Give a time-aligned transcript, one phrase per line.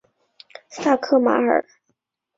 [0.67, 1.63] 萨克马尔。